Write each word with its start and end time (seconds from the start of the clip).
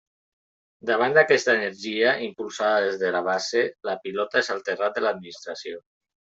Davant 0.89 1.11
d'aquesta 1.17 1.53
energia 1.57 2.13
impulsada 2.29 2.81
des 2.87 2.97
de 3.03 3.13
la 3.17 3.23
base, 3.29 3.63
la 3.91 3.97
pilota 4.09 4.43
és 4.43 4.53
al 4.57 4.67
terrat 4.73 4.99
de 4.99 5.07
l'administració. 5.07 5.81